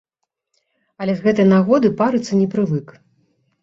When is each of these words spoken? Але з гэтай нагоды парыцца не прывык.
Але 1.05 1.13
з 1.21 1.25
гэтай 1.27 1.47
нагоды 1.53 1.95
парыцца 2.03 2.43
не 2.43 2.53
прывык. 2.59 2.87